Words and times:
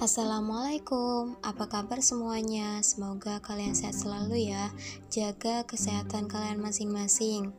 Assalamualaikum, 0.00 1.36
apa 1.44 1.68
kabar 1.68 2.00
semuanya? 2.00 2.80
Semoga 2.80 3.36
kalian 3.44 3.76
sehat 3.76 3.92
selalu 3.92 4.48
ya. 4.48 4.72
Jaga 5.12 5.68
kesehatan 5.68 6.24
kalian 6.24 6.56
masing-masing. 6.56 7.52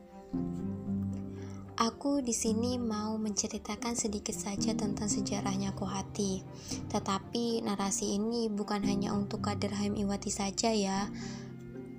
Aku 1.78 2.18
di 2.18 2.34
sini 2.34 2.82
mau 2.82 3.14
menceritakan 3.14 3.94
sedikit 3.94 4.34
saja 4.34 4.74
tentang 4.74 5.06
sejarahnya 5.06 5.70
Kohati. 5.78 6.42
Tetapi 6.90 7.62
narasi 7.62 8.18
ini 8.18 8.50
bukan 8.50 8.82
hanya 8.90 9.14
untuk 9.14 9.46
kader 9.46 9.70
Haim 9.78 9.94
Iwati 9.94 10.34
saja 10.34 10.74
ya. 10.74 11.14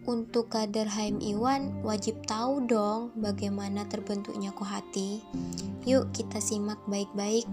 Untuk 0.04 0.52
kader 0.52 0.92
Haim 0.92 1.24
Iwan 1.24 1.88
wajib 1.88 2.20
tahu 2.28 2.68
dong 2.68 3.16
bagaimana 3.16 3.88
terbentuknya 3.88 4.52
Kohati. 4.52 5.24
Yuk 5.88 6.12
kita 6.12 6.44
simak 6.44 6.84
baik-baik 6.84 7.48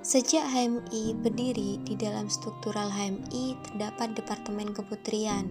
Sejak 0.00 0.48
HMI 0.48 1.12
berdiri, 1.12 1.76
di 1.84 1.92
dalam 1.92 2.32
struktural 2.32 2.88
HMI 2.88 3.52
terdapat 3.68 4.16
Departemen 4.16 4.72
Keputrian. 4.72 5.44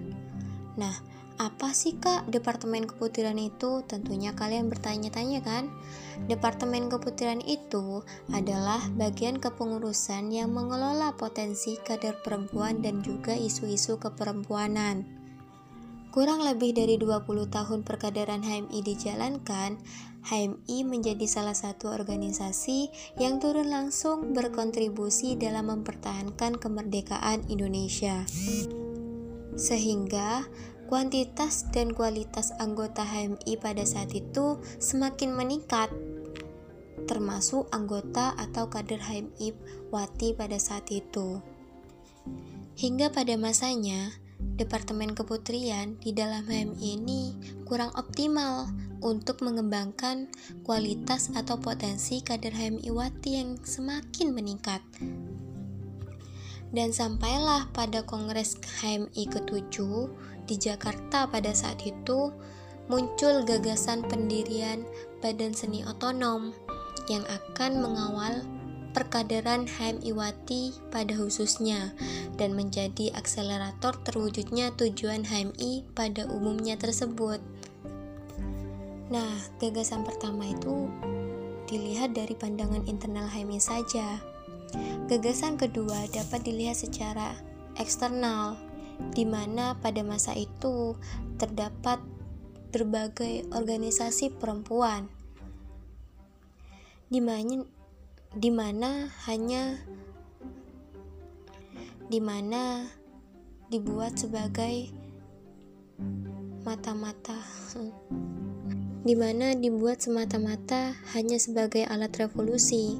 Nah, 0.73 0.97
apa 1.37 1.69
sih 1.69 2.01
kak 2.01 2.25
Departemen 2.33 2.89
Keputrian 2.89 3.37
itu? 3.37 3.85
Tentunya 3.85 4.33
kalian 4.33 4.65
bertanya-tanya 4.73 5.45
kan? 5.45 5.69
Departemen 6.25 6.89
Keputrian 6.89 7.45
itu 7.45 8.01
adalah 8.33 8.81
bagian 8.97 9.37
kepengurusan 9.37 10.33
yang 10.33 10.49
mengelola 10.49 11.13
potensi 11.13 11.77
kader 11.77 12.17
perempuan 12.25 12.81
dan 12.81 13.05
juga 13.05 13.37
isu-isu 13.37 14.01
keperempuanan. 14.01 15.18
Kurang 16.09 16.41
lebih 16.41 16.73
dari 16.73 16.97
20 16.97 17.53
tahun 17.53 17.85
perkaderan 17.85 18.41
HMI 18.41 18.81
dijalankan, 18.81 19.77
HMI 20.25 20.81
menjadi 20.81 21.21
salah 21.29 21.53
satu 21.53 21.93
organisasi 21.93 22.89
yang 23.21 23.37
turun 23.37 23.69
langsung 23.69 24.33
berkontribusi 24.33 25.37
dalam 25.37 25.69
mempertahankan 25.69 26.57
kemerdekaan 26.57 27.45
Indonesia. 27.45 28.25
Sehingga 29.53 30.49
kuantitas 30.89 31.69
dan 31.69 31.93
kualitas 31.93 32.57
anggota 32.57 33.05
HMI 33.05 33.61
pada 33.61 33.85
saat 33.85 34.09
itu 34.17 34.57
semakin 34.81 35.37
meningkat 35.37 35.93
termasuk 37.05 37.69
anggota 37.69 38.33
atau 38.37 38.65
kader 38.69 39.01
HMI 39.01 39.53
Wati 39.93 40.33
pada 40.33 40.57
saat 40.57 40.89
itu. 40.89 41.41
Hingga 42.77 43.09
pada 43.13 43.33
masanya, 43.37 44.13
Departemen 44.39 45.11
Keputrian 45.11 45.99
di 45.99 46.15
dalam 46.15 46.47
HMI 46.47 46.95
ini 46.95 47.35
kurang 47.67 47.91
optimal 47.99 48.71
untuk 49.03 49.43
mengembangkan 49.43 50.31
kualitas 50.63 51.31
atau 51.35 51.59
potensi 51.59 52.23
kader 52.23 52.55
HMI 52.55 52.87
Wati 52.87 53.31
yang 53.35 53.59
semakin 53.59 54.31
meningkat. 54.31 54.79
Dan 56.71 56.95
sampailah 56.95 57.67
pada 57.75 58.07
Kongres 58.07 58.55
HMI 58.79 59.27
ke-7 59.27 59.75
di 60.47 60.55
Jakarta 60.55 61.27
pada 61.27 61.51
saat 61.51 61.83
itu 61.83 62.31
muncul 62.87 63.43
gagasan 63.43 64.07
pendirian 64.07 64.87
Badan 65.19 65.51
Seni 65.51 65.83
Otonom 65.83 66.55
yang 67.11 67.25
akan 67.25 67.81
mengawal 67.81 68.45
perkaderan 68.91 69.69
HMI 69.69 70.11
Wati 70.13 70.73
pada 70.89 71.13
khususnya 71.15 71.93
dan 72.35 72.57
menjadi 72.57 73.13
akselerator 73.13 73.97
terwujudnya 74.03 74.73
tujuan 74.75 75.25
HMI 75.25 75.85
pada 75.93 76.25
umumnya 76.29 76.75
tersebut. 76.75 77.41
Nah, 79.09 79.33
gagasan 79.57 80.05
pertama 80.05 80.45
itu 80.49 80.89
dilihat 81.69 82.13
dari 82.13 82.33
pandangan 82.33 82.85
internal 82.89 83.29
HMI 83.29 83.61
saja. 83.61 84.21
Gagasan 85.09 85.57
kedua 85.57 86.05
dapat 86.13 86.45
dilihat 86.45 86.77
secara 86.77 87.33
eksternal, 87.77 88.53
di 89.17 89.25
mana 89.25 89.73
pada 89.81 90.05
masa 90.05 90.37
itu 90.37 90.93
terdapat 91.41 91.97
berbagai 92.69 93.49
organisasi 93.49 94.29
perempuan, 94.37 95.09
di 97.09 97.17
di 98.37 98.53
mana 98.53 99.09
hanya 99.25 99.77
di 102.09 102.21
mana 102.21 102.85
dibuat 103.69 104.17
sebagai 104.17 104.89
mata-mata 106.65 107.37
di 108.99 109.15
mana 109.15 109.55
dibuat 109.55 110.03
semata-mata 110.03 110.93
hanya 111.15 111.39
sebagai 111.39 111.87
alat 111.87 112.11
revolusi. 112.19 112.99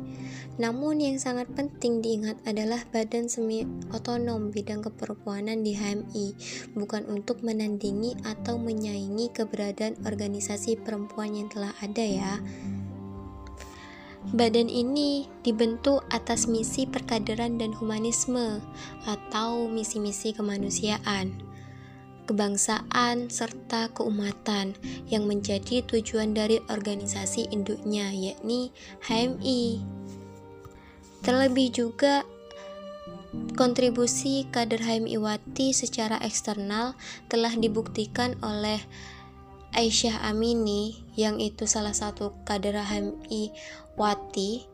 Namun 0.59 0.99
yang 0.99 1.21
sangat 1.21 1.51
penting 1.55 2.03
diingat 2.03 2.39
adalah 2.43 2.83
badan 2.91 3.31
semi 3.31 3.63
otonom 3.91 4.51
bidang 4.51 4.83
keperempuanan 4.83 5.63
di 5.63 5.75
HMI, 5.75 6.27
bukan 6.75 7.07
untuk 7.07 7.43
menandingi 7.43 8.15
atau 8.27 8.59
menyaingi 8.59 9.31
keberadaan 9.31 9.99
organisasi 10.03 10.79
perempuan 10.83 11.35
yang 11.35 11.47
telah 11.51 11.71
ada 11.79 12.03
ya. 12.03 12.33
Badan 14.29 14.69
ini 14.69 15.25
dibentuk 15.41 16.05
atas 16.13 16.45
misi 16.45 16.85
perkaderan 16.85 17.57
dan 17.57 17.73
humanisme 17.73 18.61
atau 19.09 19.65
misi-misi 19.65 20.37
kemanusiaan, 20.37 21.33
kebangsaan, 22.29 23.33
serta 23.33 23.89
keumatan 23.89 24.77
yang 25.09 25.25
menjadi 25.25 25.81
tujuan 25.81 26.37
dari 26.37 26.61
organisasi 26.69 27.49
induknya 27.49 28.13
yakni 28.13 28.69
HMI. 29.09 29.81
Terlebih 31.25 31.73
juga 31.73 32.21
kontribusi 33.57 34.45
kader 34.53 34.85
HMI 34.85 35.17
Wati 35.17 35.73
secara 35.73 36.21
eksternal 36.21 36.93
telah 37.33 37.57
dibuktikan 37.57 38.37
oleh 38.45 38.77
Aisyah 39.73 40.25
Amini 40.25 41.05
yang 41.13 41.37
itu 41.37 41.69
salah 41.69 41.93
satu 41.93 42.33
kader 42.45 42.81
HMI 42.81 43.53
Wati 43.99 44.65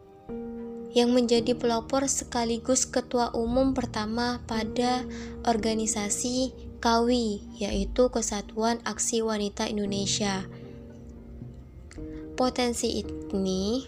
yang 0.95 1.11
menjadi 1.11 1.59
pelopor 1.59 2.07
sekaligus 2.07 2.87
ketua 2.87 3.35
umum 3.35 3.75
pertama 3.75 4.39
pada 4.47 5.03
organisasi 5.43 6.55
KAWI 6.79 7.59
yaitu 7.59 8.07
Kesatuan 8.07 8.79
Aksi 8.87 9.19
Wanita 9.19 9.67
Indonesia. 9.67 10.47
Potensi 12.39 13.03
ini 13.03 13.83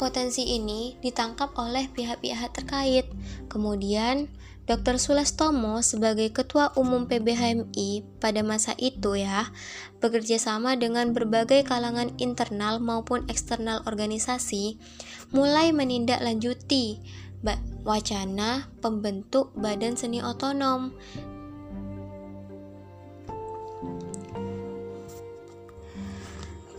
potensi 0.00 0.56
ini 0.56 0.96
ditangkap 1.04 1.52
oleh 1.60 1.92
pihak-pihak 1.92 2.56
terkait. 2.56 3.04
Kemudian 3.52 4.32
Dr. 4.64 4.96
Sulastomo 4.96 5.84
sebagai 5.84 6.32
Ketua 6.32 6.72
Umum 6.78 7.04
PBHMI 7.04 8.16
pada 8.16 8.40
masa 8.40 8.72
itu 8.80 9.18
ya, 9.18 9.52
bekerja 10.00 10.40
sama 10.40 10.80
dengan 10.80 11.12
berbagai 11.12 11.68
kalangan 11.68 12.16
internal 12.16 12.80
maupun 12.80 13.28
eksternal 13.28 13.84
organisasi, 13.84 14.80
mulai 15.36 15.74
menindaklanjuti 15.76 17.02
wacana 17.82 18.68
pembentuk 18.84 19.50
Badan 19.56 19.96
Seni 19.96 20.20
Otonom 20.20 20.92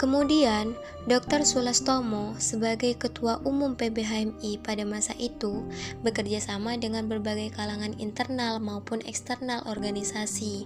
Kemudian, 0.02 0.74
Dr. 1.06 1.46
Sulastomo 1.46 2.34
sebagai 2.42 2.98
Ketua 2.98 3.38
Umum 3.46 3.78
PBHMI 3.78 4.58
pada 4.66 4.82
masa 4.82 5.14
itu 5.22 5.62
bekerja 6.02 6.42
sama 6.42 6.74
dengan 6.74 7.06
berbagai 7.06 7.54
kalangan 7.54 7.94
internal 8.02 8.58
maupun 8.58 9.06
eksternal 9.06 9.62
organisasi, 9.70 10.66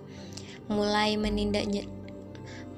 mulai 0.71 1.19
menindak 1.19 1.67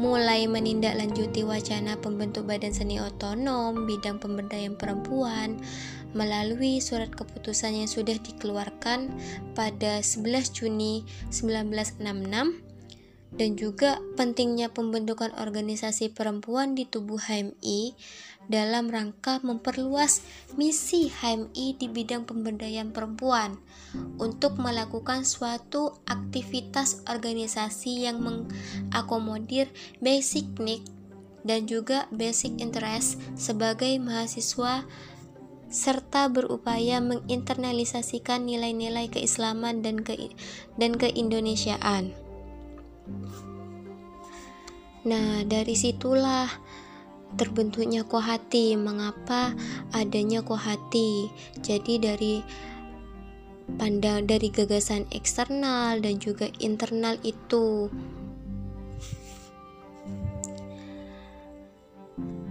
mulai 0.01 0.50
menindaklanjuti 0.50 1.45
wacana 1.45 1.94
pembentuk 2.01 2.50
Badan 2.50 2.74
Seni 2.74 2.97
Otonom 2.97 3.85
bidang 3.85 4.18
pemberdayaan 4.18 4.81
perempuan 4.81 5.62
melalui 6.18 6.81
surat 6.81 7.13
keputusan 7.13 7.86
yang 7.86 7.89
sudah 7.89 8.18
dikeluarkan 8.18 9.13
pada 9.53 10.01
11 10.01 10.57
Juni 10.57 11.06
1966 11.30 12.67
dan 13.35 13.59
juga 13.59 14.00
pentingnya 14.15 14.71
pembentukan 14.71 15.35
organisasi 15.35 16.15
perempuan 16.15 16.79
di 16.79 16.88
tubuh 16.88 17.19
HMI 17.19 17.91
dalam 18.47 18.88
rangka 18.88 19.44
memperluas 19.44 20.24
misi 20.56 21.12
HMI 21.12 21.75
di 21.75 21.88
bidang 21.91 22.24
pemberdayaan 22.24 22.95
perempuan 22.95 23.59
untuk 24.15 24.56
melakukan 24.56 25.27
suatu 25.27 26.00
aktivitas 26.07 27.03
organisasi 27.12 28.07
yang 28.07 28.24
mengakomodir 28.24 29.68
basic 30.00 30.47
need 30.63 30.88
dan 31.44 31.68
juga 31.68 32.07
basic 32.12 32.56
interest 32.63 33.19
sebagai 33.35 34.00
mahasiswa 34.00 34.88
serta 35.68 36.31
berupaya 36.31 37.03
menginternalisasikan 37.03 38.47
nilai-nilai 38.47 39.12
keislaman 39.12 39.83
dan 39.83 40.00
ke 40.00 40.31
dan 40.79 40.95
keindonesiaan. 40.95 42.15
Nah, 45.07 45.44
dari 45.48 45.71
situlah 45.71 46.51
terbentuknya 47.36 48.04
Kohati. 48.07 48.75
Mengapa 48.75 49.56
adanya 49.95 50.44
Kohati? 50.44 51.31
Jadi 51.63 52.00
dari 52.00 52.36
pandang 53.75 54.24
dari 54.24 54.48
gagasan 54.48 55.04
eksternal 55.12 56.00
dan 56.00 56.24
juga 56.24 56.48
internal 56.63 57.19
itu 57.27 57.92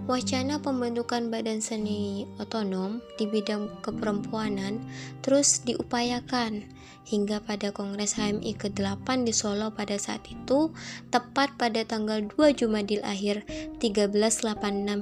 Wacana 0.07 0.63
pembentukan 0.63 1.27
badan 1.27 1.59
seni 1.59 2.23
otonom 2.39 3.03
di 3.19 3.27
bidang 3.27 3.83
keperempuanan 3.83 4.79
terus 5.19 5.59
diupayakan 5.67 6.63
hingga 7.03 7.43
pada 7.43 7.75
Kongres 7.75 8.15
HMI 8.15 8.55
ke-8 8.55 9.03
di 9.27 9.35
Solo 9.35 9.75
pada 9.75 9.99
saat 9.99 10.23
itu 10.31 10.71
tepat 11.11 11.59
pada 11.59 11.83
tanggal 11.83 12.23
2 12.23 12.55
Jumadil 12.55 13.03
akhir 13.03 13.43
1386 13.83 14.47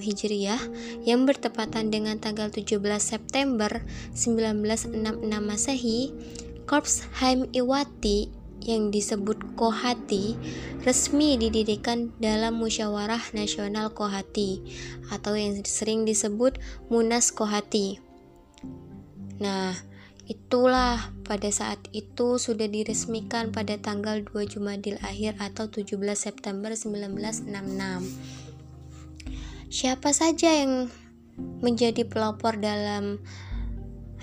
Hijriah 0.01 0.61
yang 1.05 1.29
bertepatan 1.29 1.93
dengan 1.93 2.17
tanggal 2.17 2.49
17 2.49 2.81
September 2.97 3.85
1966 4.17 5.21
Masehi 5.37 6.09
Korps 6.65 7.05
HMI 7.21 7.61
Wati 7.61 8.44
yang 8.63 8.93
disebut 8.93 9.55
Kohati 9.59 10.37
resmi 10.87 11.35
didirikan 11.35 12.13
dalam 12.21 12.61
Musyawarah 12.61 13.33
Nasional 13.35 13.91
Kohati 13.91 14.61
atau 15.11 15.35
yang 15.35 15.59
sering 15.65 16.07
disebut 16.07 16.57
Munas 16.87 17.33
Kohati. 17.35 17.99
Nah, 19.41 19.75
itulah 20.25 21.11
pada 21.27 21.51
saat 21.51 21.77
itu 21.91 22.39
sudah 22.39 22.69
diresmikan 22.69 23.51
pada 23.51 23.77
tanggal 23.77 24.23
2 24.23 24.47
Jumadil 24.47 24.97
akhir 25.03 25.37
atau 25.37 25.67
17 25.67 25.97
September 26.15 26.71
1966. 26.73 27.51
Siapa 29.69 30.09
saja 30.15 30.49
yang 30.55 30.87
menjadi 31.59 32.07
pelopor 32.07 32.55
dalam 32.55 33.19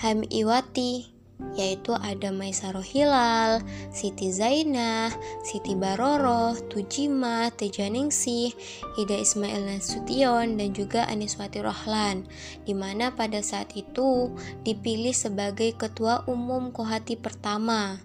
Hamiwati 0.01 1.13
yaitu 1.53 1.93
ada 1.99 2.33
Maisaro 2.33 2.81
Hilal, 2.81 3.61
Siti 3.93 4.33
Zainah, 4.33 5.13
Siti 5.45 5.77
Baroro, 5.77 6.57
Tujima, 6.71 7.53
Tejaningsih, 7.53 8.55
Ida 8.97 9.17
Ismail 9.21 9.69
Nasution, 9.69 10.57
dan 10.57 10.71
juga 10.73 11.05
Aniswati 11.09 11.61
Rohlan, 11.61 12.25
di 12.65 12.73
mana 12.73 13.13
pada 13.13 13.45
saat 13.45 13.77
itu 13.77 14.33
dipilih 14.65 15.13
sebagai 15.13 15.77
Ketua 15.77 16.25
Umum 16.25 16.73
Kohati 16.73 17.21
pertama. 17.21 18.01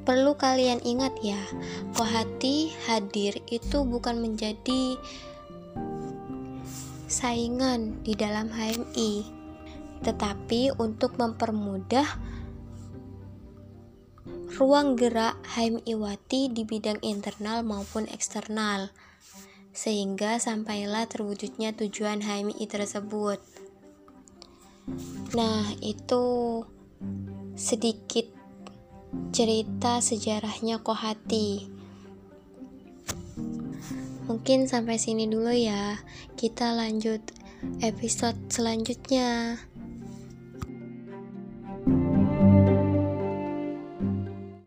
Perlu 0.00 0.32
kalian 0.40 0.80
ingat 0.80 1.12
ya, 1.20 1.38
Kohati 1.92 2.72
hadir 2.88 3.36
itu 3.52 3.84
bukan 3.84 4.24
menjadi 4.24 4.96
saingan 7.10 8.00
di 8.06 8.16
dalam 8.16 8.48
HMI, 8.48 9.39
tetapi 10.00 10.72
untuk 10.80 11.20
mempermudah 11.20 12.08
ruang 14.56 14.98
gerak 14.98 15.40
HM 15.56 15.80
Iwati 15.88 16.52
di 16.52 16.68
bidang 16.68 17.00
internal 17.00 17.64
maupun 17.64 18.04
eksternal 18.10 18.92
sehingga 19.70 20.42
sampailah 20.42 21.06
terwujudnya 21.06 21.72
tujuan 21.78 22.26
HMI 22.26 22.66
tersebut. 22.66 23.38
Nah, 25.38 25.70
itu 25.78 26.24
sedikit 27.54 28.26
cerita 29.30 30.02
sejarahnya 30.02 30.82
Kohati. 30.82 31.70
Mungkin 34.26 34.66
sampai 34.66 34.98
sini 34.98 35.30
dulu 35.30 35.54
ya. 35.54 36.02
Kita 36.34 36.74
lanjut 36.74 37.22
episode 37.82 38.38
selanjutnya. 38.50 39.58